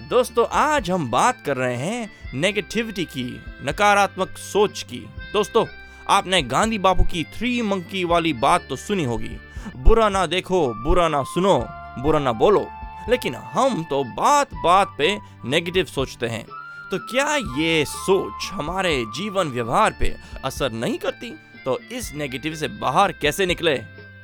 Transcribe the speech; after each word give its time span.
दोस्तों, 0.00 0.46
आज 0.52 0.90
हम 0.90 1.10
बात 1.10 1.42
कर 1.46 1.56
रहे 1.56 1.76
हैं 1.76 2.10
नेगेटिविटी 2.34 3.04
की, 3.04 3.44
नकारात्मक 3.64 4.28
सोच 4.28 4.82
की। 4.82 4.98
दोस्तों, 5.32 5.66
आपने 6.08 6.42
गांधी 6.42 6.78
बापू 6.78 7.02
की 7.02 7.24
थ्री 7.24 7.62
मंकी 7.62 8.04
वाली 8.04 8.32
बात 8.32 8.66
तो 8.68 8.76
सुनी 8.76 9.04
होगी। 9.04 9.36
बुरा 9.76 10.08
ना 10.08 10.26
देखो, 10.26 10.74
बुरा 10.74 11.08
ना 11.08 11.22
सुनो, 11.22 11.66
बुरा 11.98 12.18
ना 12.18 12.32
बोलो। 12.32 12.70
लेकिन 13.08 13.34
हम 13.34 13.84
तो 13.84 14.04
बात 14.04 14.54
बात 14.54 14.94
पे 14.98 15.18
नेगेटिव 15.44 15.84
सोचते 15.84 16.26
हैं। 16.26 16.46
तो 16.90 16.98
क्या 16.98 17.36
ये 17.36 17.84
सोच 17.84 18.50
हमारे 18.52 19.04
जीवन 19.04 19.48
व्यवहार 19.48 19.94
पे 20.00 20.16
असर 20.44 20.72
नहीं 20.72 20.98
करती? 20.98 21.30
तो 21.64 21.78
इस 21.92 22.14
नेगेटिव 22.14 22.54
से 22.54 22.68
बाहर 22.68 23.12
कैसे 23.12 23.46
निकले? 23.46 23.80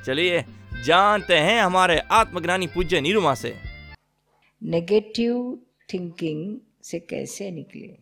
चलिए, 0.07 0.45
जानते 0.85 1.35
हैं 1.35 1.63
हमारे 1.63 1.99
आत्मज्ञानी 1.99 2.67
पूज्य 2.67 3.01
निरुमा 3.01 3.35
से। 3.35 3.68
नेगेटिव 4.63 5.59
थिंकिंग 5.93 6.59
से 6.83 7.01
कैसे 7.01 7.51
निकले? 7.51 7.97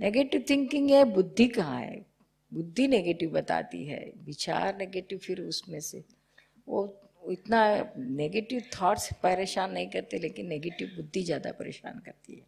नेगेटिव 0.00 0.44
थिंकिंग 0.50 0.90
है 0.90 1.04
बुद्धि 1.04 1.46
कहाँ 1.48 1.80
है? 1.80 2.04
बुद्धि 2.52 2.88
नेगेटिव 2.88 3.30
बताती 3.30 3.84
है 3.84 4.12
विचार 4.24 4.76
नेगेटिव 4.76 5.18
फिर 5.18 5.40
उसमें 5.40 5.80
से। 5.80 6.04
वो 6.68 7.00
इतना 7.32 7.60
नेगेटिव 7.96 8.62
थॉट्स 8.74 9.12
परेशान 9.12 9.72
नहीं 9.72 9.88
करते 9.88 10.18
लेकिन 10.18 10.46
नेगेटिव 10.46 10.88
बुद्धि 10.96 11.22
ज़्यादा 11.22 11.52
परेशान 11.52 11.98
करती 11.98 12.34
है। 12.34 12.46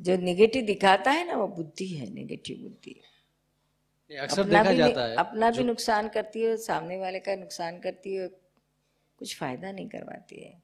जो 0.00 0.16
नेगेटिव 0.16 0.64
दिखाता 0.64 1.10
है 1.10 1.26
ना 1.26 1.36
वो 1.36 1.46
बुद्धि 1.48 1.86
है 1.86 2.12
नेगेटिव 2.14 2.58
बुद्धि। 2.62 3.00
अक्सर 4.10 4.44
देखा 4.44 4.70
भी 4.70 4.76
जाता 4.76 5.04
है 5.04 5.16
अपना 5.16 5.50
भी 5.50 5.64
नुकसान 5.64 6.08
करती 6.08 6.42
है 6.42 6.56
सामने 6.56 6.96
वाले 6.96 7.20
का 7.20 7.36
नुकसान 7.36 7.78
करती 7.80 8.14
है 8.14 8.28
कुछ 8.28 9.36
फ़ायदा 9.38 9.72
नहीं 9.72 9.88
करवाती 9.88 10.42
है। 10.42 10.63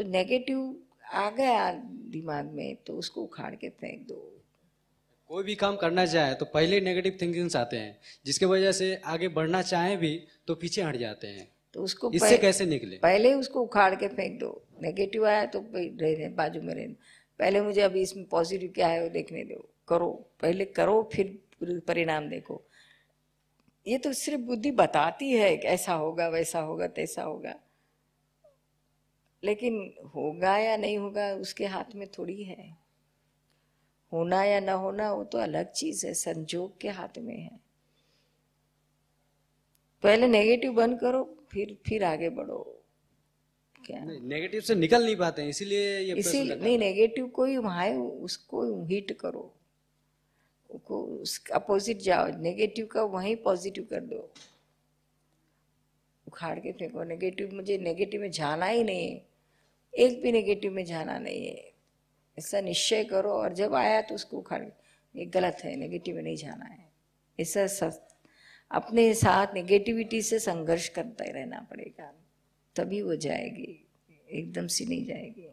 तो 0.00 0.04
नेगेटिव 0.08 0.58
आ 1.12 1.30
गया 1.30 1.72
दिमाग 2.10 2.44
में 2.50 2.76
तो 2.86 2.92
उसको 2.92 3.22
उखाड़ 3.22 3.54
के 3.54 3.68
फेंक 3.70 4.06
दो। 4.08 4.16
कोई 5.30 5.44
भी 5.44 5.54
काम 5.54 5.76
करना 5.76 6.06
चाहे 6.06 6.34
तो 6.34 6.44
पहले 6.44 6.80
नेगेटिव 6.80 7.18
थिंकिंग्स 7.22 7.56
आते 7.56 7.76
हैं। 7.76 7.98
जिसके 8.26 8.46
वजह 8.46 8.72
से 8.72 8.94
आगे 9.04 9.28
बढ़ना 9.28 9.62
चाहे 9.62 9.96
भी 9.96 10.12
तो 10.46 10.54
पीछे 10.54 10.82
हट 10.82 10.96
जाते 10.96 11.26
हैं। 11.26 11.48
तो 11.74 11.82
उसको 11.82 12.10
इससे 12.12 12.38
कैसे 12.38 12.66
निकले? 12.66 12.96
पहले 12.96 13.34
उसको 13.34 13.60
उखाड़ 13.60 13.94
के 13.94 14.08
फेंक 14.08 14.40
दो। 14.40 14.50
नेगेटिव 14.82 15.26
आया 15.26 15.44
तो 15.46 15.64
रहने 15.74 16.28
बाजू 16.34 16.62
में 16.62 16.74
रहने 16.74 16.94
पहले 17.40 17.60
मुझे 17.60 17.80
अभी 17.80 18.02
इसमें 18.02 18.24
पॉजिटिव 18.26 18.72
क्या 18.74 18.88
है 18.88 19.02
वो 19.02 19.08
देखने 19.10 19.44
दो। 19.44 19.64
करो। 19.88 20.10
पहले 20.40 20.64
करो 20.64 21.08
फिर 21.12 21.38
परिणाम 21.88 22.28
देखो। 22.28 22.62
ये 23.86 23.98
तो 23.98 24.12
सिर्फ़ 24.12 24.40
बुद्धि 24.40 24.70
बताती 24.70 25.30
है 25.30 25.56
ऐसा 25.56 25.94
होगा 25.94 26.28
वैसा 26.28 26.60
होगा 26.60 26.86
तैसा 26.86 27.22
होगा। 27.22 27.54
लेकिन 29.44 29.94
होगा 30.14 30.58
या 30.58 30.76
नहीं 30.76 30.98
होगा 30.98 31.34
उसके 31.34 31.66
हाथ 31.66 31.94
में 31.94 32.08
थोड़ी 32.08 32.42
है। 32.42 32.76
होना 34.12 34.44
या 34.44 34.60
ना 34.60 34.72
होना 34.72 35.12
वो 35.12 35.24
तो 35.24 35.38
अलग 35.38 35.72
चीज़ 35.72 36.06
है 36.06 36.14
संजोग 36.14 36.78
के 36.78 36.88
हाथ 36.88 37.18
में 37.18 37.36
है। 37.36 37.60
पहले 40.02 40.26
नेगेटिव 40.26 40.72
बंद 40.72 41.00
करो 41.00 41.46
फिर 41.50 41.78
फिर 41.86 42.04
आगे 42.04 42.28
बढ़ो। 42.28 42.84
क्या? 43.86 44.04
नेगेटिव 44.04 44.60
से 44.60 44.74
निकल 44.74 45.04
नहीं 45.04 45.16
पाते 45.16 45.48
इसीलिए 45.48 45.98
ये 45.98 46.14
इसी 46.14 46.54
नहीं 46.54 46.78
नेगेटिव 46.78 47.28
को 47.28 47.44
ही 47.44 47.54
है 47.54 47.96
उसको 47.98 48.84
हिट 48.84 49.12
करो। 49.12 49.54
उसको 50.70 51.54
अपोजिट 51.54 51.98
जाओ 51.98 52.28
नेगेटिव 52.28 52.86
का 52.86 53.02
वहीं 53.02 53.36
पॉजिटिव 53.36 53.84
कर 53.90 54.00
दो। 54.00 54.30
उखाड़ 56.28 56.58
के 56.58 56.72
फेंको। 56.72 57.02
नेगेटिव 57.02 57.50
मुझे 57.52 57.78
नेगेटिव 57.78 58.20
में 58.20 58.30
जाना 58.30 58.66
ही 58.66 58.84
नहीं। 58.84 59.10
है 59.14 59.29
एक 59.94 60.22
भी 60.22 60.32
नेगेटिव 60.32 60.72
में 60.72 60.84
जाना 60.84 61.18
नहीं 61.18 61.46
है। 61.46 61.72
ऐसा 62.38 62.60
निश्चय 62.60 63.04
करो 63.04 63.30
और 63.30 63.52
जब 63.52 63.74
आया 63.74 64.00
तो 64.00 64.14
उसको 64.14 64.36
उखाड़ 64.36 64.62
ये 65.16 65.24
गलत 65.24 65.56
है 65.64 65.76
नेगेटिव 65.76 66.16
में 66.16 66.22
नहीं 66.22 66.36
जाना 66.36 66.64
है। 66.64 66.88
ऐसा 67.40 67.66
स- 67.66 68.00
अपने 68.70 69.14
साथ 69.14 69.46
नेगेटिविटी 69.54 70.22
से 70.22 70.38
संघर्ष 70.38 70.88
करता 70.88 71.24
ही 71.24 71.30
रहना 71.30 71.66
पड़ेगा। 71.70 72.12
तभी 72.76 73.02
वो 73.02 73.16
जाएगी, 73.16 73.88
एकदम 74.32 74.66
से 74.66 74.84
नहीं 74.84 75.04
जाएगी। 75.04 75.48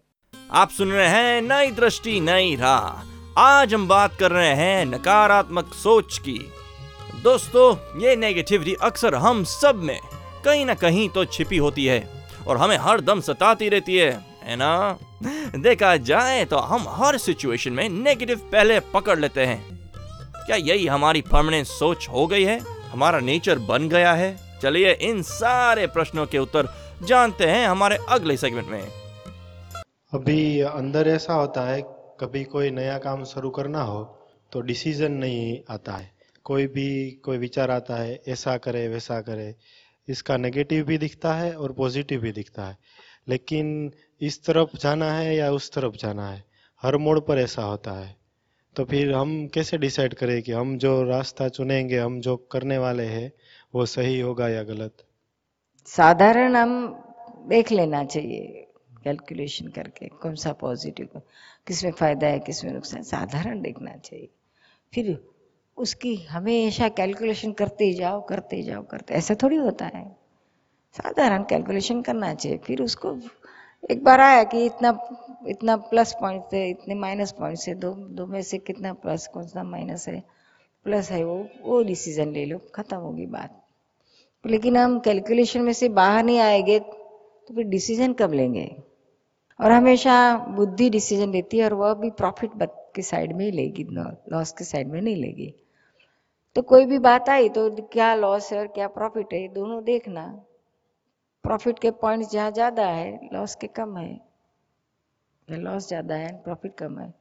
आप 0.51 0.69
सुन 0.69 0.91
रहे 0.91 1.07
हैं 1.07 1.41
नई 1.41 1.71
दृष्टि, 1.71 2.19
नई 2.19 2.55
राह। 2.55 3.17
आज 3.39 3.73
हम 3.73 3.87
बात 3.87 4.15
कर 4.19 4.31
रहे 4.31 4.53
हैं 4.53 4.85
नकारात्मक 4.85 5.73
सोच 5.73 6.17
की। 6.17 6.39
दोस्तों, 7.23 7.99
ये 8.03 8.15
नेगेटिविटी 8.15 8.75
अक्सर 8.81 9.15
हम 9.15 9.43
सब 9.43 9.75
में 9.75 9.99
कहीं 10.45 10.65
ना 10.65 10.73
कहीं 10.73 11.09
तो 11.09 11.25
छिपी 11.25 11.57
होती 11.57 11.85
है। 11.85 12.16
और 12.47 12.57
हमें 12.57 12.77
हर 12.77 13.01
दम 13.01 13.21
सताती 13.21 13.69
रहती 13.69 13.97
है 13.97 14.11
है 14.43 14.55
ना? 14.55 14.97
देखा 15.57 15.95
जाए 15.97 16.43
तो 16.45 16.57
हम 16.57 16.85
हर 16.89 17.17
सिचुएशन 17.17 17.73
में 17.73 17.87
नेगेटिव 17.89 18.49
पहले 18.51 18.79
पकड़ 18.93 19.17
लेते 19.19 19.45
हैं। 19.45 19.59
क्या 20.45 20.55
यही 20.55 20.85
हमारी 20.87 21.21
परमानेंट 21.21 21.65
सोच 21.67 22.07
हो 22.09 22.25
गई 22.27 22.43
है? 22.43 22.59
हमारा 22.91 23.19
नेचर 23.19 23.59
बन 23.61 23.89
गया 23.89 24.13
है। 24.13 24.35
चलिए 24.61 24.91
इन 25.01 25.21
सारे 25.21 25.87
प्रश्नों 25.87 26.25
के 26.25 26.37
उत्तर 26.37 26.67
जानते 27.03 27.45
हैं 27.45 27.67
हमारे 27.67 27.97
अगले 28.09 28.37
सेगमेंट 28.37 28.67
में। 28.67 28.81
अभी 30.13 30.59
अंदर 30.61 31.07
ऐसा 31.07 31.33
होता 31.33 31.61
है, 31.61 31.81
कभी 32.19 32.43
कोई 32.43 32.69
नया 32.71 32.97
काम 32.97 33.23
शुरू 33.23 33.49
करना 33.49 33.81
हो 33.81 34.03
तो 34.51 34.61
डिसीज़न 34.61 35.11
नहीं 35.13 35.57
आता 35.69 35.91
है। 35.91 36.09
कोई 36.45 36.67
भी 36.67 37.11
कोई 37.25 37.37
विचार 37.37 37.71
आता 37.71 37.95
है, 37.95 38.19
ऐसा 38.27 38.55
करे, 38.57 38.87
वैसा 38.87 39.19
करे। 39.21 39.53
इसका 40.07 40.37
नेगेटिव 40.37 40.85
भी 40.85 40.97
दिखता 40.97 41.33
है 41.33 41.57
और 41.57 41.71
पॉजिटिव 41.71 42.21
भी 42.21 42.31
दिखता 42.31 42.65
है। 42.65 42.77
लेकिन 43.27 43.91
इस 44.21 44.45
तरफ़ 44.45 44.77
जाना 44.77 45.11
है 45.11 45.35
या 45.35 45.51
उस 45.51 45.71
तरफ़ 45.71 45.95
जाना 45.95 46.29
है? 46.29 46.43
हर 46.81 46.97
मोड़ 46.97 47.19
पर 47.19 47.37
ऐसा 47.37 47.63
होता 47.63 47.91
है। 47.91 48.17
तो 48.75 48.85
फिर 48.85 49.13
हम 49.13 49.47
कैसे 49.47 49.77
डिसाइड 49.77 50.13
करें 50.13 50.41
कि 50.41 50.51
हम 50.51 50.77
जो 50.77 51.03
रास्ता 51.03 51.47
चुनेंगे, 51.49 51.97
हम 51.97 52.21
जो 52.21 52.37
करने 52.37 52.77
वाले 52.77 53.03
हैं, 53.03 53.33
वो 53.75 53.85
सही 53.85 54.19
होगा 54.19 54.49
या 54.49 54.63
गलत? 54.63 54.97
साधारण 55.85 56.55
हम 56.55 57.03
देख 57.47 57.71
लेना 57.71 58.05
चाहिए 58.05 58.67
कैलकुलेशन 59.03 59.67
करके 59.67 60.07
कौन 60.07 60.35
सा 60.35 60.53
पॉजिटिव 60.53 61.21
किसमें 61.67 61.91
फ़ायदा 61.91 62.27
है 62.27 62.39
किसमें 62.39 62.73
नुकसान। 62.73 63.03
साधारण 63.03 63.61
देखना 63.61 63.97
चाहिए। 63.97 64.29
फिर 64.93 65.36
उसकी 65.77 66.15
हमेशा 66.15 66.89
कैलकुलेशन 66.89 67.51
करते 67.51 67.93
जाओ 67.93 68.25
करते 68.25 68.61
जाओ, 68.63 68.83
करते। 68.83 69.13
ऐसा 69.13 69.35
थोड़ी 69.43 69.55
होता 69.55 69.85
है। 69.85 70.05
साधारण 70.95 71.43
कैलकुलेशन 71.43 72.01
करना 72.01 72.33
चाहिए। 72.33 72.57
फिर 72.57 72.81
उसको 72.81 73.17
एक 73.91 74.03
बार 74.03 74.21
आया 74.21 74.43
कि 74.43 74.65
इतना 74.65 74.89
इतना 75.47 75.75
प्लस 75.77 76.13
पॉइंट 76.13 76.43
से, 76.51 76.67
इतने 76.69 76.95
माइनस 76.95 77.31
पॉइंट 77.31 77.57
से, 77.57 77.73
दो 77.75 77.91
दो 77.91 78.25
में 78.25 78.41
से 78.41 78.57
कितना 78.57 78.93
प्लस 78.93 79.27
कौन 79.27 79.47
सा 79.47 79.63
माइनस 79.63 80.07
है? 80.07 80.23
प्लस 80.85 81.11
है 81.11 81.23
वो 81.23 81.47
वो 81.63 81.83
डिसीज़न 81.83 82.31
ले 82.31 82.45
लो, 82.45 82.57
खत्म 82.75 82.97
होगी 82.97 83.25
बात। 83.25 83.63
लेकिन 84.45 84.77
हम 84.77 84.99
कैलकुलेशन 84.99 85.61
में 85.61 85.73
से 85.73 85.89
बाहर 85.89 86.23
नहीं 86.23 86.39
आएँगे 86.39 86.79
तो 86.79 87.53
फिर 87.55 87.65
डिसीज़न 87.65 88.13
कब 88.13 88.33
लेंगे? 88.33 88.83
और 89.59 89.71
हमेशा 89.71 90.37
बुद्धि 90.37 90.89
डिसीज़न 90.89 91.31
लेती 91.31 91.57
है 91.57 91.65
और 91.65 91.73
वह 91.73 91.93
भी 91.93 92.09
प्रॉफिट 92.09 92.51
के 92.95 93.01
साइड 93.01 93.33
में 93.33 93.45
ही 93.45 93.51
लेगी 93.51 93.83
लॉस 94.31 94.51
के 94.51 94.63
साइड 94.63 94.87
में 94.87 95.01
नहीं 95.01 95.15
लेगी। 95.15 95.53
तो 96.57 96.61
कोई 96.61 96.85
भी 96.85 96.99
बात 96.99 97.29
आई 97.29 97.49
तो 97.49 97.69
क्या 97.69 98.15
लॉस 98.15 98.53
है 98.53 98.59
और 98.59 98.67
क्या 98.67 98.87
प्रॉफिट 98.87 99.33
है 99.33 99.47
दोनों 99.47 99.83
देखना। 99.83 100.45
प्रॉफिट 101.43 101.79
के 101.79 101.91
पॉइंट्स 101.91 102.31
जहाँ 102.31 102.51
ज़्यादा 102.51 102.85
है 102.85 103.29
लॉस 103.33 103.55
के 103.55 103.67
कम 103.67 103.97
है। 103.97 104.19
लॉस 105.49 105.87
ज़्यादा 105.87 106.15
है 106.15 106.43
प्रॉफिट 106.43 106.75
कम 106.75 106.99
है। 106.99 107.13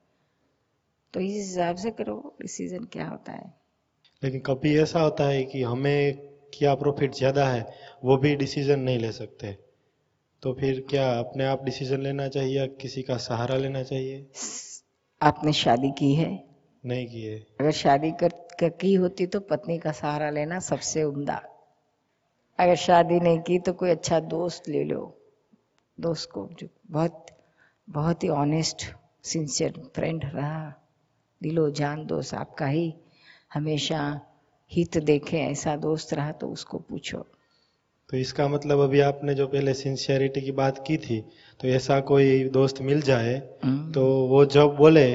तो 1.15 1.21
इस 1.21 1.33
हिसाब 1.33 1.77
से 1.77 1.91
करो 1.91 2.37
डिसीज़न 2.43 2.85
क्या 2.85 3.09
होता 3.09 3.33
है। 3.33 3.55
लेकिन 4.23 4.41
कभी 4.41 4.79
ऐसा 4.79 5.00
होता 5.00 5.25
है 5.25 5.44
कि 5.44 5.62
हमें 5.62 6.17
क्या 6.55 6.75
प्रॉफिट 6.75 7.15
ज़्यादा 7.15 7.49
है 7.49 7.75
वो 8.05 8.17
भी 8.17 8.37
डिसीज़न 8.37 8.81
नहीं 8.81 8.99
ले 8.99 9.12
सकते। 9.12 9.53
तो 10.43 10.53
फिर 10.53 10.87
क्या 10.91 11.19
अपने 11.19 11.44
आप 11.44 11.65
डिसीज़न 11.65 12.00
लेना 12.00 12.29
चाहिए 12.29 12.59
या 12.59 12.67
किसी 12.67 13.03
का 13.03 13.17
सहारा 13.17 13.56
लेना 13.56 13.83
चाहिए? 13.83 14.31
आपने 15.23 15.53
शादी 15.53 15.91
की 15.91 16.15
है 16.15 16.45
नहीं 16.87 17.06
किए। 17.06 17.47
अगर 17.61 17.71
शादी 17.71 18.11
कर, 18.11 18.29
कर 18.29 18.69
की 18.69 18.94
होती 18.94 19.27
तो 19.27 19.41
पत्नी 19.41 19.79
का 19.79 19.93
सहारा 19.93 20.31
लेना 20.31 20.59
सबसे 20.59 21.03
उम्दा। 21.03 21.43
अगर 22.59 22.75
शादी 22.75 23.21
नहीं 23.21 23.38
की 23.38 23.59
तो 23.59 23.73
कोई 23.73 23.91
अच्छा 23.91 24.21
दोस्त 24.21 24.69
ले 24.69 24.85
लो। 24.85 25.19
दोस्त 26.00 26.31
को 26.31 26.49
जो 26.53 26.69
बहुत 26.91 27.27
बहुत 27.91 28.25
ही 28.25 28.29
ऑनेस्ट 28.29 28.94
सिंसियर 29.23 29.91
फ्रेंड 29.94 30.25
रहा। 30.25 30.75
दिलो 31.43 31.71
जान 31.71 32.06
दोस्त 32.06 32.35
आपका 32.35 32.67
ही। 32.67 32.94
हमेशा 33.55 34.21
हित 34.73 34.99
देखे 34.99 35.38
ऐसा 35.38 35.77
दोस्त 35.77 36.15
रहा 36.15 36.33
तो 36.33 36.49
उसको 36.49 36.79
पूछो। 36.79 37.27
तो 38.11 38.17
इसका 38.17 38.47
मतलब 38.49 38.81
अभी 38.81 39.00
आपने 39.00 39.35
जो 39.35 39.47
पहले 39.47 39.73
सिंसियरिटी 39.75 40.41
की 40.41 40.53
बात 40.53 40.85
की 40.87 40.97
थी 40.97 41.20
तो 41.61 41.69
ऐसा 41.69 41.99
कोई 42.00 42.44
दोस्त 42.49 42.81
मिल 42.81 43.00
जाए 43.03 43.35
हम्म। 43.64 43.93
तो 43.93 44.05
वो 44.26 44.44
जब 44.47 44.76
बोले 44.76 45.06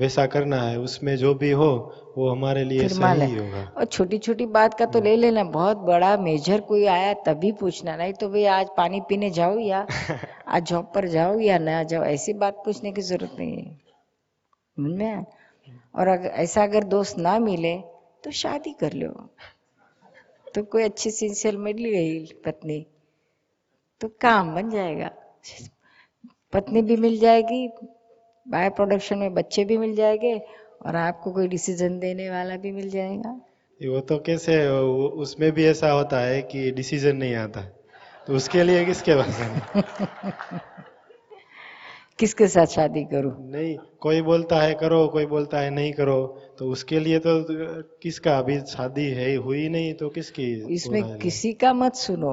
वैसा 0.00 0.26
करना 0.26 0.60
है 0.62 0.78
उसमें 0.78 1.16
जो 1.16 1.34
भी 1.34 1.50
हो 1.52 1.68
वो 2.16 2.30
हमारे 2.30 2.64
लिए 2.64 2.88
सही। 2.88 3.34
होगा 3.34 3.64
और 3.76 3.84
छोटी 3.84 4.18
छोटी 4.18 4.46
बात 4.46 4.74
का 4.74 4.86
तो 4.86 5.00
ले 5.00 5.14
लेना 5.16 5.44
बहुत 5.50 5.78
बड़ा 5.86 6.16
मेजर 6.16 6.60
कोई 6.60 6.84
आया 6.86 7.12
तभी 7.26 7.52
पूछना 7.52 7.96
नहीं 7.96 8.12
तो 8.12 8.28
भाई 8.28 8.44
आज 8.52 8.68
पानी 8.76 9.00
पीने 9.08 9.30
जाओ 9.30 9.58
या 9.58 9.86
आज 10.48 10.62
जॉब 10.62 10.90
पर 10.94 11.08
जाओ 11.08 11.38
या 11.40 11.58
ना 11.58 11.82
जाओ 11.82 12.04
ऐसी 12.06 12.32
बात 12.38 12.62
पूछने 12.64 12.92
की 12.92 13.02
ज़रूरत 13.02 13.36
नहीं 13.38 13.56
है? 13.56 15.14
और 15.94 16.08
अगर 16.08 16.28
ऐसा 16.38 16.62
अगर 16.62 16.84
दोस्त 16.88 17.18
ना 17.18 17.38
मिले 17.40 17.76
तो 18.24 18.30
शादी 18.30 18.72
कर 18.72 18.92
लो 18.92 19.12
तो 20.54 20.62
कोई 20.62 20.82
अच्छी 20.82 21.10
सिंसियर 21.10 21.56
मिल 21.56 21.76
गई 21.76 22.26
पत्नी। 22.26 22.86
तो 24.00 24.08
काम 24.08 24.54
बन 24.54 24.70
जाएगा। 24.70 25.10
पत्नी 26.52 26.82
भी 26.82 26.96
मिल 26.96 27.18
जाएगी 27.18 27.68
बाय 28.48 28.70
प्रोडक्शन 28.70 29.18
में 29.18 29.34
बच्चे 29.34 29.64
भी 29.64 29.78
मिल 29.78 29.96
जाएँगे 29.96 30.42
और 30.86 30.96
आपको 30.96 31.32
कोई 31.32 31.48
डिसीज़न 31.48 31.98
देने 31.98 32.30
वाला 32.30 32.56
भी 32.56 32.72
मिल 32.72 32.90
जाएगा। 32.90 33.40
वो 33.80 34.00
तो 34.00 34.18
कैसे 34.18 34.68
उसमें 34.94 35.52
भी 35.52 35.64
ऐसा 35.64 35.90
होता 35.90 36.20
है 36.20 36.42
कि 36.42 36.70
डिसीज़न 36.70 37.16
नहीं 37.16 37.34
आता। 37.34 37.60
तो 38.26 38.34
उसके 38.34 38.62
लिए 38.62 38.84
किसके 38.84 39.14
पास? 39.14 39.40
किसके 42.18 42.48
साथ 42.48 42.66
शादी 42.66 43.04
करूँ? 43.04 43.32
नहीं 43.50 43.76
कोई 44.00 44.22
बोलता 44.22 44.60
है 44.60 44.74
करो 44.74 45.06
कोई 45.08 45.26
बोलता 45.26 45.60
है 45.60 45.70
नहीं 45.70 45.92
करो 45.92 46.16
तो 46.58 46.70
उसके 46.70 46.98
लिए 47.00 47.18
तो 47.18 47.44
किसका? 48.02 48.38
अभी 48.38 48.58
शादी 48.60 49.04
है 49.10 49.34
हुई 49.36 49.68
नहीं 49.68 49.94
तो 49.94 50.08
किसकी 50.08 50.52
इसमें 50.74 51.18
किसी 51.18 51.52
का 51.52 51.72
मत 51.72 51.94
सुनो। 51.94 52.32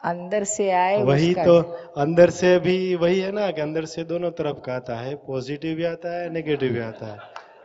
अंदर 0.00 0.44
से 0.44 0.70
आए 0.70 1.02
वही 1.02 1.30
उसका- 1.30 1.46
तो 1.46 1.58
अंदर 2.00 2.30
से 2.30 2.58
भी 2.58 2.94
वही 2.94 3.20
है 3.20 3.32
ना 3.32 3.50
कि 3.50 3.60
अंदर 3.60 3.84
से 3.84 4.04
दोनों 4.04 4.30
तरफ़ 4.30 4.60
का 4.60 4.74
आता 4.74 4.96
है 4.96 5.14
पॉजिटिव 5.26 5.76
भी 5.76 5.84
आता 5.84 6.20
है 6.20 6.32
नेगेटिव 6.32 6.72
भी 6.72 6.80
आता 6.80 7.06
है 7.06 7.18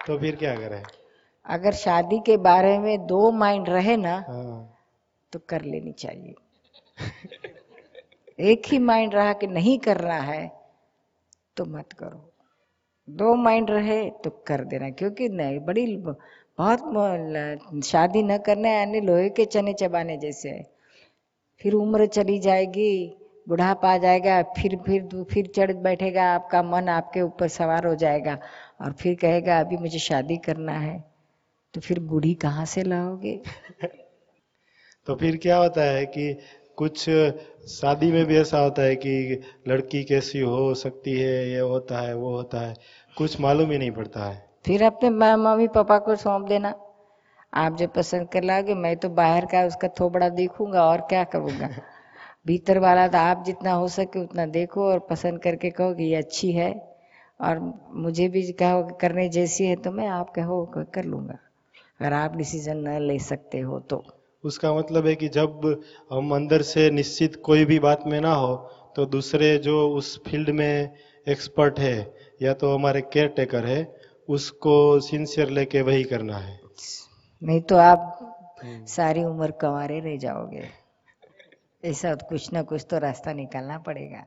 तो 0.08 0.18
फिर 0.18 0.36
क्या 0.36 0.56
करें? 0.56 0.84
अगर 1.46 1.72
शादी 1.74 2.20
के 2.20 2.38
बारे 2.38 2.78
में 2.80 3.06
दो 3.08 3.32
माइंड 3.32 3.70
रहे 3.70 3.98
ना 3.98 4.16
हाँ। 4.28 4.76
तो 5.34 5.40
कर 5.50 5.62
लेनी 5.62 5.92
चाहिए। 5.92 6.36
एक 8.40 8.62
ही 8.68 8.80
माइंड 8.80 9.14
रहा 9.14 9.34
कि 9.34 9.48
नहीं 9.48 9.80
करना 9.80 10.18
है 10.22 10.63
तो 11.58 11.66
मत 11.66 11.94
करो। 11.94 12.30
दो 13.10 13.36
माइंड 13.36 13.72
रहे 13.72 14.10
तो 14.10 14.30
कर 14.30 14.64
देना, 14.64 14.90
क्योंकि 14.90 15.30
नहीं, 15.30 15.60
बड़ी 15.60 15.98
बहुत 15.98 17.84
शादी 17.86 18.24
न 18.24 18.38
करना 18.38 18.70
यानी 18.70 19.02
लोहे 19.02 19.30
के 19.30 19.46
चने 19.46 19.74
चबाने 19.74 20.18
जैसे 20.18 20.50
है। 20.50 20.74
फिर 21.62 21.74
उम्र 21.74 22.06
चली 22.06 22.40
जाएगी, 22.40 23.18
बुढ़ापा 23.50 23.94
आ 23.94 23.98
जाएगा, 23.98 24.42
फिर 24.44 24.76
फिर 24.76 25.24
फिर 25.24 25.48
चढ़ 25.48 25.74
बैठेगा, 25.74 26.24
आपका 26.36 26.64
मन 26.64 26.90
आपके 26.90 27.22
ऊपर 27.22 27.48
सवार 27.48 27.88
हो 27.88 27.96
जाएगा 27.96 28.40
और 28.82 28.92
फिर 28.92 29.16
कहेगा, 29.16 29.60
अभी 29.60 29.78
मुझे 29.78 30.00
शादी 30.00 30.38
करना 30.38 30.72
है। 30.72 31.04
तो 31.74 31.82
फिर 31.82 32.00
बूढ़ी 32.00 32.34
कहाँ 32.34 32.66
से 32.66 32.84
लाओगे? 32.84 33.42
तो 35.06 35.16
फिर 35.16 35.38
क्या 35.38 35.58
होता 35.58 35.82
है 35.82 36.06
कि 36.06 36.38
कुछ 36.78 37.10
शादी 37.70 38.12
में 38.12 38.26
भी 38.26 38.38
ऐसा 38.38 38.60
होता 38.60 38.82
है 38.82 38.96
कि 38.96 39.42
लड़की 39.68 40.04
कैसी 40.04 40.40
हो 40.40 40.74
सकती 40.74 41.12
है 41.12 41.50
ये 41.50 41.60
होता 41.60 42.02
है 42.02 42.16
वो 42.16 42.36
होता 42.36 42.60
है। 42.60 42.74
कुछ 43.18 43.40
मालूम 43.42 43.72
ही 43.72 43.78
नहीं 43.78 43.92
पड़ता 43.92 44.26
है। 44.26 44.46
फिर 44.66 44.84
अपने 44.84 45.10
मम्मी 45.10 45.68
पापा 45.68 45.98
को 45.98 46.16
सौंप 46.16 46.48
देना। 46.48 46.74
आप 47.54 47.76
जो 47.76 47.88
पसंद 47.88 48.30
कर 48.30 48.44
लाओगे 48.44 48.74
मैं 48.74 48.96
तो 48.98 49.10
बाहर 49.10 49.46
का 49.46 49.66
उसका 49.66 49.88
थोबड़ा 49.88 50.30
देखूँगा 50.30 50.86
और 50.86 51.02
क्या 51.02 51.24
करूँगा? 51.24 51.70
भीतर 52.48 52.78
वाला 52.80 53.08
तो 53.08 53.18
आप 53.18 53.44
जितना 53.46 53.72
हो 53.72 53.88
सके 53.88 54.24
उतना 54.24 54.46
देखो 54.46 54.86
और 54.86 55.00
पसंद 55.00 55.42
करके 55.42 55.70
कहो 55.70 55.94
कि 55.94 56.04
ये 56.04 56.16
अच्छी 56.16 56.52
है। 56.52 56.72
और 57.42 57.60
मुझे 57.94 58.28
भी 58.28 58.52
कहो 58.52 58.84
करने 59.02 59.30
जैसी 59.30 59.66
है 59.66 59.76
तो 59.76 59.92
मैं 59.92 60.08
आप 60.08 60.30
कहो 60.30 60.66
कर 60.96 61.04
लूँगा। 61.04 61.38
अगर 62.02 62.14
आप 62.14 62.36
डिसीज़न 62.36 62.78
न 62.78 63.00
ले 63.02 63.20
सकते 63.20 63.60
हो 63.60 63.80
तो। 63.80 64.23
उसका 64.44 64.74
मतलब 64.74 65.08
है 65.08 65.16
कि 65.16 65.28
जब 65.30 65.82
हम 66.12 66.36
अंदर 66.36 66.62
से 66.62 66.90
निश्चित 66.92 67.42
कोई 67.46 67.66
भी 67.66 67.80
बात 67.80 68.04
में 68.08 68.20
ना 68.22 68.34
हो 68.34 68.56
तो 68.96 69.06
दूसरे 69.06 69.58
जो 69.58 69.88
उस 69.90 70.18
फ़ील्ड 70.24 70.50
में 70.50 70.92
एक्सपर्ट 71.28 71.80
है 71.80 71.98
या 72.42 72.54
तो 72.54 72.74
हमारे 72.76 73.02
केयर 73.04 73.28
टेकर 73.28 73.66
है 73.66 73.82
उसको 74.30 75.00
सिंसियर 75.00 75.50
लेके 75.50 75.82
वही 75.82 76.04
करना 76.04 76.38
है। 76.38 76.60
नहीं 77.42 77.62
तो 77.62 77.78
आप 77.78 78.20
सारी 78.88 79.24
उम्र 79.24 79.52
कंवारे 79.52 80.00
रह 80.00 80.18
जाओगे। 80.18 80.68
ऐसा 81.84 82.14
कुछ 82.16 82.52
ना 82.54 82.62
कुछ 82.62 82.86
तो 82.90 82.98
रास्ता 82.98 83.34
निकालना 83.34 83.78
पड़ेगा। 83.78 84.26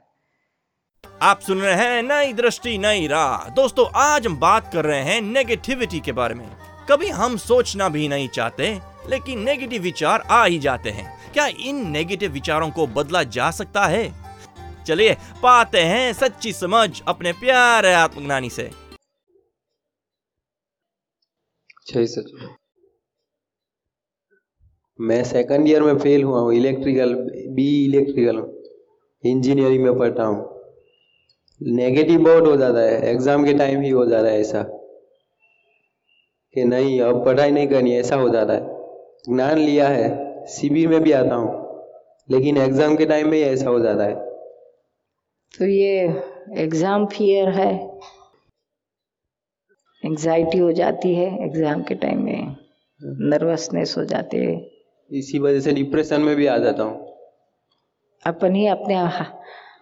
आप 1.22 1.40
सुन 1.40 1.60
रहे 1.60 1.74
हैं 1.74 2.02
नई 2.02 2.32
दृष्टि 2.32 2.76
नई 2.78 3.06
राह। 3.06 3.48
दोस्तों 3.50 3.86
आज 3.96 4.26
हम 4.26 4.36
बात 4.38 4.72
कर 4.72 4.84
रहे 4.84 5.02
हैं 5.02 5.20
नेगेटिविटी 5.22 6.00
के 6.00 6.12
बारे 6.12 6.34
में। 6.34 6.48
कभी 6.90 7.08
हम 7.10 7.36
सोचना 7.36 7.88
भी 7.88 8.08
नहीं 8.08 8.28
चाहते 8.28 8.78
लेकिन 9.10 9.42
नेगेटिव 9.42 9.82
विचार 9.82 10.20
आ 10.20 10.44
ही 10.44 10.58
जाते 10.58 10.90
हैं। 10.90 11.32
क्या 11.32 11.46
इन 11.46 11.90
नेगेटिव 11.90 12.30
विचारों 12.30 12.70
को 12.70 12.86
बदला 12.86 13.22
जा 13.22 13.50
सकता 13.50 13.86
है? 13.86 14.26
चलिए, 14.86 15.14
पाते 15.42 15.80
हैं 15.80 16.12
सच्ची 16.12 16.52
समझ 16.52 17.02
अपने 17.08 17.32
प्यारे 17.32 17.92
आत्मज्ञानी 17.92 18.50
से। 18.50 18.70
जय 21.86 22.06
सचिन 22.06 22.54
मैं 25.00 25.24
सेकंड 25.24 25.68
ईयर 25.68 25.82
में 25.82 25.98
फेल 25.98 26.22
हुआ 26.22 26.40
हूँ 26.40 26.54
इलेक्ट्रिकल 26.54 27.14
बी 27.48 27.84
इलेक्ट्रिकल 27.84 28.38
इंजीनियरिंग 29.24 29.84
में 29.84 29.98
पढ़ता 29.98 30.24
हूँ। 30.24 30.62
नेगेटिव 31.60 32.20
बहुत 32.20 32.46
हो 32.46 32.56
जाता 32.56 32.80
है 32.80 33.10
एग्ज़ाम 33.10 33.44
के 33.44 33.54
टाइम 33.54 33.80
ही 33.80 33.90
हो 33.90 34.06
जाता 34.06 34.28
है 34.28 34.40
ऐसा। 34.40 34.62
कि 36.54 36.64
नहीं, 36.64 37.00
अब 37.00 37.24
पढ़ाई 37.24 37.50
नहीं 37.50 37.68
करनी, 37.68 37.92
ऐसा 37.96 38.16
हो 38.16 38.28
जाता 38.28 38.52
है। 38.52 38.75
ज्ञान 39.26 39.58
लिया 39.58 39.88
है 39.88 40.46
शिविर 40.48 40.88
में 40.88 41.00
भी 41.02 41.12
आता 41.12 41.34
हूँ 41.34 41.64
लेकिन 42.28 42.56
एग्ज़ाम 42.58 42.96
के 42.96 43.06
टाइम 43.06 43.28
में 43.28 43.40
ऐसा 43.40 43.68
हो 43.70 43.78
जाता 43.80 44.04
है। 44.04 44.14
तो 45.54 45.66
ये 45.66 46.22
एग्ज़ाम 46.62 47.06
फियर 47.06 47.48
है 47.48 47.72
एंजाइटी 50.02 50.58
हो 50.58 50.70
जाती 50.72 51.14
है 51.14 51.26
एग्ज़ाम 51.44 51.82
के 51.82 51.94
टाइम 51.94 52.22
में 52.24 52.56
नर्वसनेस 53.30 53.94
हो 53.98 54.04
जाती 54.04 54.36
है। 54.36 54.54
इसी 55.10 55.38
वजह 55.38 55.60
से 55.60 55.72
डिप्रेशन 55.72 56.20
में 56.20 56.34
भी 56.36 56.46
आ 56.46 56.56
जाता 56.58 56.82
हूँ। 56.82 57.14
अपन 58.22 58.54
ही 58.54 58.66
अपने 58.66 58.94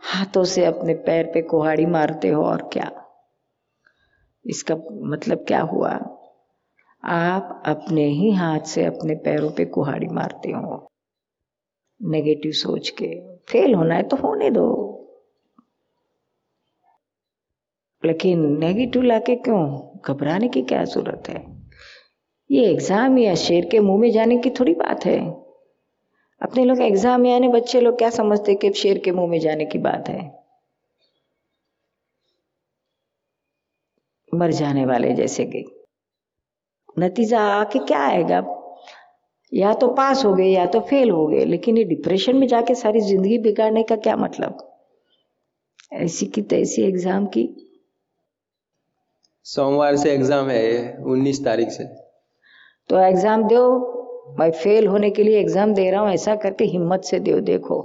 हाथों 0.04 0.44
से 0.44 0.64
अपने 0.64 0.94
पैर 1.04 1.30
पे 1.34 1.42
कुहाड़ी 1.42 1.86
मारते 1.86 2.28
हो 2.28 2.44
और 2.44 2.68
क्या? 2.72 2.90
इसका 4.44 4.74
मतलब 5.10 5.44
क्या 5.48 5.60
हुआ? 5.62 5.92
आप 7.04 7.62
अपने 7.66 8.04
ही 8.04 8.30
हाथ 8.30 8.60
से 8.60 8.84
अपने 8.84 9.14
पैरों 9.14 9.50
पे 9.50 9.64
कुहाड़ी 9.64 10.06
मारते 10.06 10.50
हो। 10.50 10.88
नेगेटिव 12.02 12.52
सोच 12.52 12.90
के। 12.90 13.20
फेल 13.50 13.74
होना 13.74 13.94
है 13.94 14.02
तो 14.02 14.16
होने 14.16 14.50
दो। 14.50 14.90
लेकिन 18.04 18.58
नेगेटिव 18.58 19.02
लाके 19.02 19.36
क्यों? 19.36 19.90
घबराने 20.04 20.48
की 20.48 20.62
क्या 20.62 20.84
ज़रूरत 20.84 21.28
है? 21.28 21.62
ये 22.50 22.70
एग्ज़ाम 22.70 23.18
या 23.18 23.34
शेर 23.34 23.64
के 23.64 23.80
मुँह 23.80 24.00
में 24.00 24.10
जाने 24.10 24.38
की 24.38 24.50
थोड़ी 24.50 24.74
बात 24.74 25.04
है। 25.04 25.30
अपने 26.42 26.64
लोग 26.64 26.80
एग्ज़ाम 26.80 27.26
आने, 27.26 27.48
बच्चे 27.48 27.80
लोग 27.80 27.98
क्या 27.98 28.10
समझते 28.10 28.54
कि 28.54 28.72
शेर 28.72 28.98
के 28.98 29.12
मुँह 29.12 29.30
में 29.30 29.38
जाने 29.38 29.64
की 29.64 29.78
बात 29.78 30.08
है? 30.08 30.44
मर 34.34 34.50
जाने 34.50 34.86
वाले 34.86 35.12
जैसे 35.12 35.44
कि 35.44 35.73
नतीजा 36.96 37.40
आके 37.52 37.78
क्या 37.80 37.98
आएगा? 38.00 38.42
या 39.52 39.72
तो 39.74 39.88
पास 39.94 40.24
हो 40.24 40.32
गए 40.34 40.46
या 40.46 40.64
तो 40.66 40.80
फेल 40.82 41.10
हो 41.10 41.26
गए 41.26 41.44
लेकिन 41.44 41.76
ये 41.78 41.84
डिप्रेशन 41.84 42.36
में 42.36 42.46
जाके 42.48 42.74
सारी 42.74 43.00
ज़िंदगी 43.00 43.38
बिगाड़ने 43.38 43.82
का 43.82 43.96
क्या 43.96 44.16
मतलब? 44.16 44.56
ऐसी 45.94 46.26
की 46.26 46.42
तैसी 46.44 46.82
एग्ज़ाम 46.82 47.26
की। 47.26 47.48
सोमवार 49.46 49.96
से 49.96 50.12
एग्ज़ाम 50.12 50.48
है 50.50 50.96
उन्नीस 51.04 51.44
तारीख 51.44 51.68
से। 51.70 51.84
तो 52.90 52.98
एग्ज़ाम 53.00 53.42
दो 53.48 53.60
मैं 54.38 54.50
फेल 54.52 54.86
होने 54.86 55.10
के 55.10 55.22
लिए 55.22 55.40
एग्ज़ाम 55.40 55.74
दे 55.74 55.90
रहा 55.90 56.00
हूँ 56.00 56.10
ऐसा 56.10 56.34
करके 56.36 56.64
हिम्मत 56.64 57.04
से 57.04 57.18
दो 57.20 57.38
देखो। 57.42 57.78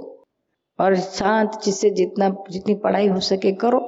और 0.78 0.96
शांत 0.96 1.60
जिससे 1.64 1.90
जितना 1.90 2.28
जितनी 2.50 2.74
पढ़ाई 2.74 3.06
हो 3.08 3.20
सके 3.20 3.52
करो। 3.52 3.80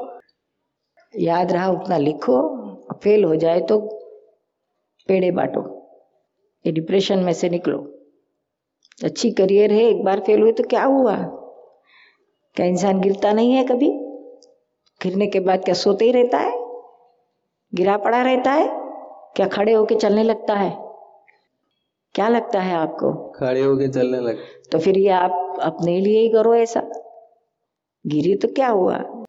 याद 1.14 1.52
रहा 1.52 1.70
उतना 1.70 1.96
लिखो। 1.98 2.38
फेल 3.02 3.24
हो 3.24 3.36
जाए 3.36 3.60
तो 3.60 3.78
पेड़े 5.08 5.30
बांटो। 5.30 5.88
ये 6.66 6.72
डिप्रेशन 6.72 7.18
में 7.18 7.32
से 7.32 7.48
निकलो। 7.48 7.78
अच्छी 9.04 9.30
करियर 9.30 9.72
है 9.72 9.82
एक 9.82 10.04
बार 10.04 10.20
फेल 10.20 10.40
हुए 10.40 10.52
तो 10.52 10.64
क्या 10.64 10.84
हुआ? 10.84 11.16
क्या 12.54 12.66
इंसान 12.66 13.00
गिरता 13.00 13.32
नहीं 13.32 13.52
है 13.52 13.64
कभी? 13.64 13.90
गिरने 15.02 15.26
के 15.26 15.40
बाद 15.40 15.64
क्या 15.64 15.74
सोते 15.74 16.04
ही 16.04 16.12
रहता 16.12 16.38
है? 16.38 16.52
गिरा 17.74 17.96
पड़ा 17.96 18.22
रहता 18.22 18.50
है? 18.50 18.68
क्या 19.36 19.48
खड़े 19.48 19.72
होके 19.72 19.94
चलने 19.94 20.22
लगता 20.22 20.54
है? 20.54 20.70
क्या 22.14 22.28
लगता 22.28 22.60
है 22.60 22.74
आपको? 22.74 23.12
खड़े 23.12 23.60
होके 23.60 23.88
चलने 23.88 24.20
लग 24.20 24.38
तो 24.72 24.78
फिर 24.78 24.98
ये 24.98 25.08
आप 25.08 25.56
अपने 25.62 26.00
लिए 26.00 26.20
ही 26.20 26.28
करो 26.28 26.54
ऐसा। 26.54 26.80
गिरी 28.06 28.34
तो 28.34 28.48
क्या 28.48 28.68
हुआ? 28.68 29.24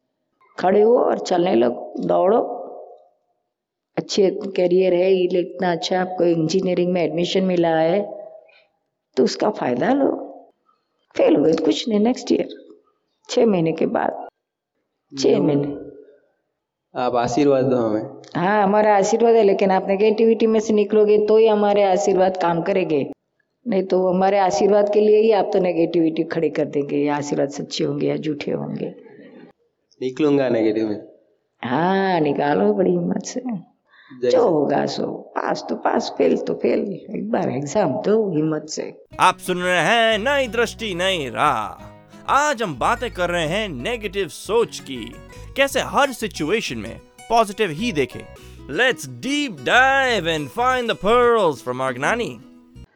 खड़े 0.60 0.82
हो 0.82 0.98
और 0.98 1.18
चलने 1.18 1.54
लगो 1.54 1.94
दौड़ो। 1.98 2.63
अच्छे 3.96 4.30
करियर 4.56 4.94
है 4.94 5.12
ये 5.12 5.40
इतना 5.40 5.70
अच्छा 5.72 6.00
आपको 6.00 6.24
इंजीनियरिंग 6.24 6.92
में 6.92 7.02
एडमिशन 7.02 7.44
मिला 7.44 7.74
है 7.76 8.00
तो 9.16 9.24
उसका 9.24 9.50
फ़ायदा 9.50 9.92
लो। 9.92 10.10
फेल 11.14 11.36
हुए 11.36 11.52
कुछ 11.54 11.88
नहीं 11.88 12.00
नेक्स्ट 12.00 12.32
ईयर 12.32 12.48
छह 13.28 13.46
महीने 13.46 13.72
के 13.72 13.86
बाद। 13.86 14.28
छह 15.12 15.40
महीने। 15.40 15.68
आप 16.94 17.14
आशीर्वाद 17.16 17.64
दो 17.64 17.76
हमें। 17.78 18.02
हाँ 18.36 18.62
हमारा 18.62 18.96
आशीर्वाद 18.96 19.34
है 19.34 19.42
लेकिन 19.42 19.70
आप 19.70 19.86
नेगेटिविटी 19.88 20.46
में 20.46 20.58
से 20.60 20.74
निकलोगे 20.74 21.18
तो 21.26 21.36
ही 21.36 21.46
हमारे 21.46 21.82
आशीर्वाद 21.82 22.36
काम 22.42 22.62
करेंगे। 22.62 23.02
नहीं 23.66 23.82
तो 23.84 24.06
हमारे 24.08 24.38
आशीर्वाद 24.38 24.92
के 24.94 25.00
लिए 25.00 25.20
ही 25.20 25.30
आप 25.32 25.50
तो 25.52 25.58
नेगेटिविटी 25.60 26.24
खड़ी 26.32 26.50
कर 26.50 26.64
देंगे 26.68 26.96
ये 26.96 27.08
आशीर्वाद 27.10 27.50
सच्चे 27.50 27.84
होंगे 27.84 28.08
या 28.08 28.16
झूठे 28.16 28.50
होंगे। 28.52 28.88
निकलूँगा 30.00 30.48
नेगेटिव 30.48 30.88
में। 30.88 31.00
हाँ 31.62 32.20
निकालो 32.20 32.72
बड़ी 32.74 32.90
हिम्मत 32.90 33.24
से। 33.24 33.40
जो 34.22 34.42
होगा 34.42 34.84
सो। 34.86 35.06
पास 35.36 35.64
तो 35.68 35.74
पास 35.76 36.12
फेल 36.18 36.36
तो 36.38 36.54
फेल। 36.54 36.80
एक 37.10 37.30
बार 37.30 37.50
एग्ज़ाम 37.50 37.92
दो 38.02 38.14
हिम्मत 38.30 38.66
से। 38.70 38.92
आप 39.20 39.38
सुन 39.38 39.58
रहे 39.58 39.80
हैं 39.80 40.18
नई 40.18 40.46
दृष्टि 40.48 40.94
नई 40.94 41.28
राह। 41.28 42.32
आज 42.32 42.62
हम 42.62 42.78
बातें 42.78 43.10
कर 43.10 43.30
रहे 43.30 43.46
हैं 43.46 43.68
नेगेटिव 43.68 44.28
सोच 44.28 44.78
की। 44.80 45.04
कैसे 45.56 45.80
हर 45.88 46.12
सिचुएशन 46.12 46.78
में 46.78 46.96
पॉजिटिव 47.28 47.70
ही 47.70 47.92
देखें। 47.92 48.20
Let's 48.70 49.08
deep 49.20 49.56
dive 49.66 50.28
and 50.28 50.48
find 50.48 50.92
the 50.92 50.96
pearls 50.98 51.62
from 51.64 51.90
ज्ञानी 51.92 52.30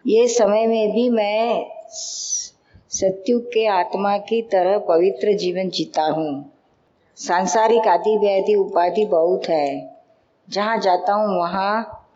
ये 0.06 0.26
समय 0.28 0.66
में 0.66 0.92
भी 0.92 1.08
मैं 1.10 1.64
सत्युग 1.98 3.42
के 3.44 3.66
आत्मा 3.68 4.16
की 4.18 4.40
तरह 4.52 4.78
पवित्र 4.88 5.36
जीवन 5.36 5.70
जीता 5.70 6.02
हूँ। 6.10 6.30
सांसारिक 7.18 7.88
आदि 7.88 8.16
व्याधि 8.16 8.54
उपाधि 8.54 9.04
बहुत 9.06 9.48
है। 9.48 9.97
जहाँ 10.48 10.78
जाता 10.78 11.12
हूँ 11.12 11.38
वहाँ 11.38 12.06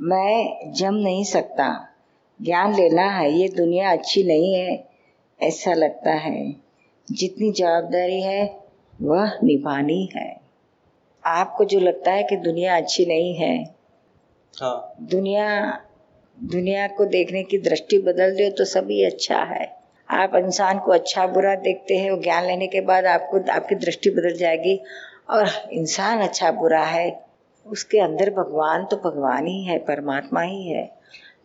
मैं 0.00 0.72
जम 0.72 0.94
नहीं 0.94 1.24
सकता। 1.24 1.88
ज्ञान 2.42 2.74
लेना 2.74 3.02
है 3.02 3.32
ये 3.32 3.48
दुनिया 3.48 3.92
अच्छी 3.92 4.22
नहीं 4.22 4.54
है 4.54 4.88
ऐसा 5.42 5.72
लगता 5.72 6.10
है। 6.10 6.56
जितनी 7.12 7.52
जवाबदारी 7.52 8.22
है 8.22 8.60
वह 9.02 9.38
निभानी 9.44 10.08
है। 10.16 10.40
आपको 11.26 11.64
जो 11.64 11.80
लगता 11.80 12.12
है 12.12 12.22
कि 12.22 12.36
दुनिया 12.36 12.76
अच्छी 12.76 13.06
नहीं 13.06 13.34
है 13.34 13.64
हाँ। 14.62 14.94
दुनिया 15.02 15.80
दुनिया 16.38 16.86
को 16.88 17.04
देखने 17.04 17.42
की 17.42 17.58
दृष्टि 17.58 17.98
बदल 17.98 18.30
दो 18.30 18.50
तो 18.50 18.64
सभी 18.64 19.04
अच्छा 19.04 19.38
है। 19.38 19.76
आप 20.10 20.34
इंसान 20.34 20.78
को 20.78 20.92
अच्छा 20.92 21.26
बुरा 21.26 21.54
देखते 21.54 21.96
हैं 21.96 22.10
वो 22.10 22.22
ज्ञान 22.22 22.46
लेने 22.46 22.66
के 22.66 22.80
बाद 22.80 23.06
आपको 23.06 23.52
आपकी 23.52 23.74
दृष्टि 23.74 24.10
बदल 24.10 24.36
जाएगी 24.36 24.80
और 25.30 25.48
इंसान 25.72 26.20
अच्छा 26.20 26.50
बुरा 26.50 26.84
है। 26.84 27.23
उसके 27.66 27.98
अंदर 27.98 28.30
भगवान 28.30 28.84
तो 28.84 28.96
भगवान 28.96 29.46
ही 29.46 29.64
है 29.64 29.78
परमात्मा 29.78 30.40
ही 30.40 30.68
है। 30.68 30.84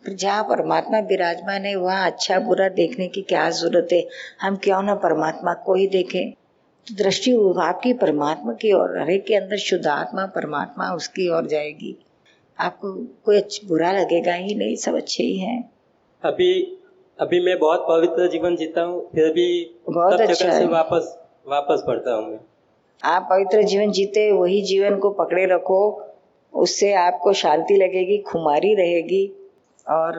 फिर 0.04 0.14
जहाँ 0.14 0.42
परमात्मा 0.44 0.98
विराजमान 0.98 1.64
है 1.64 1.74
वहाँ 1.76 2.10
अच्छा 2.10 2.38
बुरा 2.38 2.68
देखने 2.68 3.08
की 3.08 3.22
क्या 3.22 3.50
ज़रूरत 3.50 3.88
है? 3.92 4.06
हम 4.40 4.56
क्यों 4.56 4.82
ना 4.82 4.94
परमात्मा 4.94 5.54
को 5.54 5.74
ही 5.74 5.86
देखें? 5.86 6.30
तो 6.86 6.94
दृष्टि 6.94 7.32
आपकी 7.62 7.92
परमात्मा 7.92 8.52
की 8.52 8.72
ओर 8.72 8.98
हरे 8.98 9.18
के 9.18 9.34
अंदर 9.34 9.56
शुद्ध 9.56 9.86
आत्मा 9.86 10.26
परमात्मा 10.26 10.94
उसकी 10.94 11.28
ओर 11.28 11.46
जाएगी। 11.46 11.96
आपको 12.58 12.92
कोई 13.24 13.40
बुरा 13.68 13.92
लगेगा 13.92 14.32
ही 14.32 14.54
नहीं 14.54 14.76
सब 14.76 14.96
अच्छे 14.96 15.22
ही 15.22 15.38
हैं। 15.38 15.70
अभी 16.22 16.76
अभी 17.18 17.40
मैं 17.40 17.58
बहुत 17.58 17.84
पवित्र 17.88 18.28
जीवन 18.28 18.56
जीता 18.56 18.82
हूँ 18.82 19.10
फिर 19.12 19.32
भी 19.32 19.48
बहुत 19.88 20.20
अच्छा 20.20 20.34
से 20.34 20.48
है। 20.48 20.66
वापस 20.66 21.16
वापस 21.48 21.82
पढ़ता 21.86 22.14
हूँ 22.14 22.30
मैं। 22.30 22.38
आप 23.02 23.26
पवित्र 23.30 23.62
जीवन 23.62 23.90
जीते 23.90 24.30
वही 24.32 24.62
जीवन 24.62 24.98
को 24.98 25.10
पकड़े 25.10 25.46
रखो 25.46 25.80
उससे 26.54 26.92
आपको 26.92 27.32
शांति 27.32 27.76
लगेगी, 27.76 28.18
खुमारी 28.18 28.74
रहेगी 28.74 29.26
और 29.86 30.18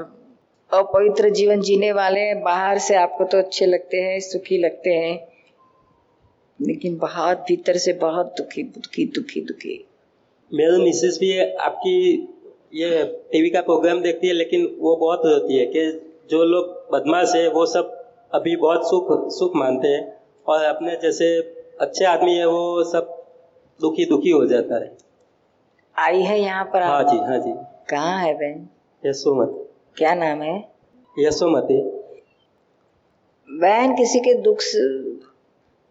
अपवित्र 0.71 1.29
जीवन 1.29 1.61
जीने 1.61 1.91
वाले 1.91 2.33
बाहर 2.35 2.77
से 2.77 2.95
आपको 2.95 3.23
तो 3.23 3.37
अच्छे 3.37 3.65
लगते 3.65 3.97
हैं, 3.97 4.19
सुखी 4.19 4.57
लगते 4.57 4.89
हैं, 4.89 5.15
लेकिन 6.59 6.97
बहुत 6.97 7.37
भीतर 7.47 7.77
से 7.77 7.93
बहुत 7.93 8.33
दुखी 8.37 8.63
दुखी 8.65 9.05
दुखी 9.05 9.41
दुखी। 9.41 9.85
मेरी 10.51 10.83
मिसेस 10.83 11.17
भी 11.19 11.37
आपकी 11.39 11.95
ये 12.73 13.03
टीवी 13.31 13.49
का 13.49 13.61
प्रोग्राम 13.61 14.01
देखती 14.01 14.27
है, 14.27 14.33
लेकिन 14.33 14.65
वो 14.79 14.95
बहुत 14.95 15.25
होती 15.25 15.57
है 15.57 15.65
कि 15.65 15.83
जो 16.31 16.43
लोग 16.43 16.65
बदमाश 16.93 17.35
है, 17.35 17.47
वो 17.49 17.65
सब 17.65 17.97
अभी 18.33 18.55
बहुत 18.55 18.89
सुख 18.89 19.07
सुख 19.29 19.55
मानते 19.55 19.87
हैं 19.87 20.03
और 20.47 20.63
अपने 20.65 20.95
जैसे 21.01 21.37
अच्छे 21.81 22.05
आदमी 22.05 22.35
है, 22.35 22.45
वो 22.45 22.83
सब 22.83 23.17
दुखी 23.79 24.05
दुखी 24.05 24.29
हो 24.29 24.45
जाता 24.45 24.83
है। 24.83 24.91
आई 25.95 26.21
है 26.21 26.39
यहाँ 26.39 26.63
पर 26.63 26.83
हाँ 26.83 27.03
जी 27.03 27.17
हाँ 27.17 27.37
जी। 27.37 27.53
कहाँ 27.89 28.19
है 28.19 28.33
बहन? 28.33 28.67
यशोमती 29.03 29.63
क्या 29.97 30.13
नाम 30.13 30.41
है? 30.41 30.57
यशोमती 31.15 31.79
बहन 33.49 33.95
किसी 33.95 34.19
के 34.19 34.33
दुख 34.41 34.59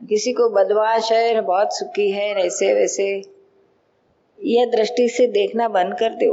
किसी 0.00 0.32
को 0.32 0.48
बदमाश 0.48 1.10
है 1.12 1.36
न 1.38 1.40
बहुत 1.46 1.76
सुखी 1.76 2.10
है 2.10 2.34
न 2.34 2.38
ऐसे 2.38 2.72
वैसे। 2.74 3.06
यह 4.38 4.66
दृष्टि 4.66 5.08
से 5.08 5.26
देखना 5.26 5.68
बंद 5.68 5.94
कर 5.98 6.14
दो। 6.14 6.32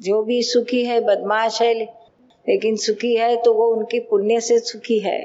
जो 0.00 0.22
भी 0.22 0.42
सुखी 0.42 0.84
है 0.84 1.00
बदमाश 1.00 1.60
है 1.62 1.74
लेकिन 1.74 2.76
सुखी 2.76 3.14
है 3.16 3.36
तो 3.42 3.52
वो 3.54 3.66
उनके 3.66 4.00
पुण्य 4.00 4.40
से 4.40 4.58
सुखी 4.58 4.98
है। 4.98 5.20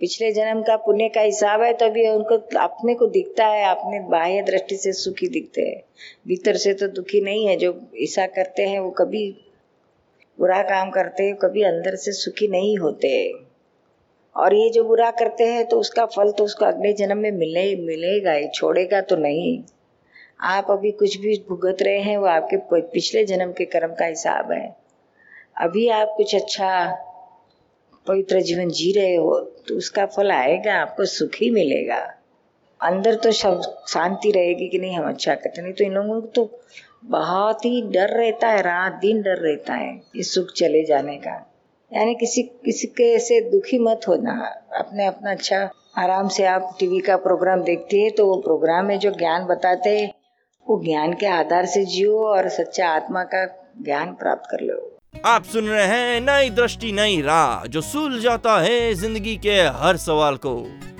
पिछले 0.00 0.32
जन्म 0.32 0.62
का 0.62 0.76
पुण्य 0.76 1.08
का 1.08 1.20
हिसाब 1.20 1.62
है, 1.62 1.72
तभी 1.72 2.08
उनको, 2.08 2.58
अपने 2.58 2.94
को 2.94 3.06
दिखता 3.06 3.46
है, 3.46 3.64
अपने 3.70 4.00
बाह्य 4.00 4.42
दृष्टि 4.42 4.76
से 4.76 4.92
सुखी 4.92 5.28
दिखते 5.28 5.62
हैं। 5.62 5.82
भीतर 6.28 6.56
से 6.56 6.74
तो 6.74 6.88
दुखी 6.88 7.20
नहीं 7.20 7.46
है, 7.46 7.56
जो 7.56 7.80
ऐसा 8.02 8.26
करते 8.26 8.62
हैं, 8.62 8.80
वो 8.80 8.90
कभी 8.90 9.36
बुरा 10.38 10.62
काम 10.62 10.90
करते 10.90 11.22
हैं, 11.22 11.36
कभी 11.36 11.62
अंदर 11.62 11.94
से 11.94 12.12
सुखी 12.12 12.48
नहीं 12.48 12.78
होते। 12.78 13.32
और 14.36 14.54
ये 14.54 14.70
जो 14.70 14.84
बुरा 14.84 15.10
करते 15.10 15.44
हैं 15.44 15.66
तो 15.66 15.80
उसका 15.80 16.06
फल 16.06 16.30
तो 16.32 16.44
उसको 16.44 16.64
अगले 16.64 16.92
जन्म 16.92 17.18
में 17.18 17.30
मिले 17.30 17.76
मिलेगा 17.76 18.32
ही, 18.32 18.48
छोड़ेगा 18.48 19.00
तो 19.00 19.16
नहीं। 19.16 19.62
आप 20.40 20.70
अभी 20.70 20.90
कुछ 20.90 21.16
भी 21.16 21.44
भुगत 21.48 21.82
रहे 21.82 22.00
हैं, 22.00 22.16
वो 22.16 22.26
आपके 22.26 22.80
पिछले 22.80 23.24
जन्म 23.24 23.52
के 23.52 23.64
कर्म 23.64 23.94
का 23.94 24.04
हिसाब 24.04 24.52
है। 24.52 24.76
अभी 25.60 25.88
आप 25.88 26.14
कुछ 26.16 26.34
अच्छा 26.34 26.98
पवित्र 28.06 28.40
जीवन 28.40 28.68
जी 28.68 28.92
रहे 28.92 29.14
हो 29.14 29.54
तो 29.68 29.76
उसका 29.76 30.06
फल 30.06 30.30
आएगा, 30.32 30.74
आपको 30.74 31.04
सुख 31.06 31.34
ही 31.34 31.50
मिलेगा। 31.50 31.98
अंदर 32.80 33.14
तो 33.14 33.32
सब 33.32 33.60
शांति 33.88 34.30
रहेगी 34.30 34.68
कि 34.68 34.78
नहीं, 34.78 34.96
हम 34.96 35.08
अच्छा 35.08 35.34
करते 35.34 35.62
नहीं 35.62 35.72
तो 35.72 35.84
इन 35.84 35.92
लोगों 35.92 36.20
को 36.20 36.26
तो 36.26 36.60
बहुत 37.06 37.64
ही 37.64 37.82
डर 37.90 38.08
रहता 38.10 38.48
है, 38.48 38.62
रात 38.62 38.92
दिन 38.92 39.22
डर 39.22 39.38
रहता 39.38 39.74
है 39.74 40.00
इस 40.16 40.34
सुख 40.34 40.52
चले 40.56 40.84
जाने 40.84 41.16
का। 41.16 41.34
यानी 41.92 42.14
किसी 42.14 42.42
किसी 42.64 42.86
के 42.86 43.12
ऐसे 43.14 43.40
दुखी 43.50 43.78
मत 43.78 44.00
होना। 44.08 44.32
अपने 44.78 45.06
अपना 45.06 45.30
अच्छा 45.30 45.68
आराम 45.98 46.28
से 46.28 46.44
आप 46.46 46.76
टीवी 46.80 46.98
का 47.00 47.16
प्रोग्राम 47.16 47.62
देखते 47.62 48.00
हैं 48.00 48.10
तो 48.12 48.26
वो 48.26 48.36
प्रोग्राम 48.42 48.86
में 48.86 48.98
जो 48.98 49.10
ज्ञान 49.10 49.46
बताते 49.46 49.98
हैं, 49.98 50.12
वो 50.66 50.80
ज्ञान 50.84 51.12
के 51.12 51.26
आधार 51.28 51.66
से 51.66 51.84
जियो 51.86 52.18
और 52.26 52.48
सच्चा 52.50 52.88
आत्मा 52.88 53.22
का 53.24 53.44
ज्ञान 53.80 54.12
प्राप्त 54.14 54.50
कर 54.50 54.60
लो। 54.60 54.97
आप 55.14 55.44
सुन 55.44 55.66
रहे 55.66 55.86
हैं 55.86 56.20
नई 56.20 56.50
दृष्टि, 56.50 56.90
नई 56.92 57.20
राह, 57.22 57.64
जो 57.66 57.80
सुल 57.80 58.18
जाता 58.20 58.58
है 58.60 58.94
ज़िंदगी 58.94 59.36
के 59.36 59.54
हर 59.76 59.96
सवाल 59.96 60.36
को। 60.36 60.54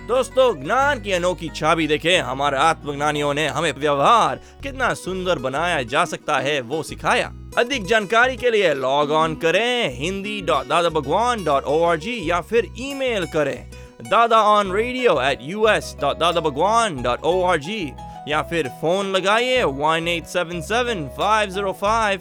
दोस्तों, 0.08 0.52
ज्ञान 0.62 1.00
की 1.00 1.12
अनोखी 1.12 1.48
छवि 1.48 1.86
देखे। 1.86 2.16
हमारे 2.18 2.58
आत्मज्ञानियों 2.58 3.32
ने 3.34 3.46
हमें 3.48 3.72
व्यवहार 3.72 4.40
कितना 4.62 4.92
सुंदर 4.94 5.38
बनाया 5.38 5.82
जा 5.84 6.04
सकता 6.04 6.38
है, 6.38 6.60
वो 6.60 6.82
सिखाया। 6.82 7.32
अधिक 7.58 7.84
जानकारी 7.86 8.36
के 8.36 8.50
लिए 8.50 8.72
लॉग 8.74 9.10
ऑन 9.12 9.34
करें, 9.36 9.98
Hindi 9.98 10.40
dot 10.42 10.66
Dada 10.68 10.88
Bhagwan 10.90 11.44
dot 11.44 11.64
O 11.64 11.82
R 11.82 11.96
G 11.98 12.18
या 12.30 12.40
फिर 12.42 12.72
ईमेल 12.80 13.26
करें। 13.26 13.70
Dada 14.02 14.42
on 14.46 14.72
radio 14.72 15.20
at 15.22 15.38
U 15.42 15.66
S 15.68 15.94
dot 16.00 16.18
Dada 16.18 16.40
Bhagwan 16.40 17.02
dot 17.02 17.24
O 17.24 17.42
R 17.42 17.58
G 17.60 17.80
या 18.28 18.42
फिर 18.42 18.68
फ़ोन 18.80 19.12
लगाइए 19.12 19.62
one 19.64 20.08
eight 20.08 20.26
seven 20.26 20.60
seven 20.62 21.06
five 21.18 21.50
zero 21.50 21.72
five 21.80 22.20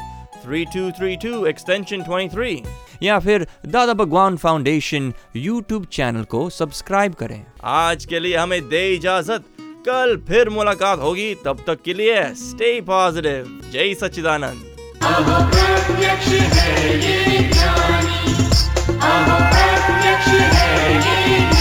3232 0.51 1.47
extension 1.47 2.03
23 2.03 2.57
या 3.03 3.19
फिर 3.19 3.47
Dada 3.65 3.93
Bhagwan 3.93 4.37
foundation 4.37 5.13
YouTube 5.35 5.85
channel 5.85 6.23
को 6.23 6.49
subscribe 6.49 7.13
करें। 7.13 7.45
आज 7.63 8.05
के 8.05 8.19
लिए 8.19 8.37
हमें 8.37 8.69
दे 8.69 8.93
इजाज़त। 8.93 9.43
कल 9.61 10.25
फिर 10.27 10.49
मुलाकात 10.49 10.99
होगी। 10.99 11.35
तब 11.35 11.63
तक 11.67 11.79
के 11.85 11.93
लिए 11.93 12.23
स्टे 12.23 12.81
पॉजिटिव 12.81 13.69
जय 13.73 13.93
सच्चिदानंद। 13.93 14.63
है 20.33 20.95
ये 20.95 21.56